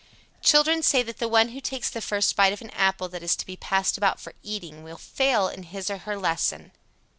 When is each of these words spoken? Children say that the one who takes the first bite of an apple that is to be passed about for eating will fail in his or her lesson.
Children 0.41 0.81
say 0.81 1.03
that 1.03 1.19
the 1.19 1.27
one 1.27 1.49
who 1.49 1.61
takes 1.61 1.87
the 1.87 2.01
first 2.01 2.35
bite 2.35 2.53
of 2.53 2.61
an 2.63 2.71
apple 2.71 3.07
that 3.09 3.21
is 3.21 3.35
to 3.35 3.45
be 3.45 3.55
passed 3.55 3.97
about 3.99 4.19
for 4.19 4.33
eating 4.41 4.81
will 4.81 4.97
fail 4.97 5.47
in 5.47 5.61
his 5.61 5.91
or 5.91 5.99
her 5.99 6.17
lesson. 6.17 6.71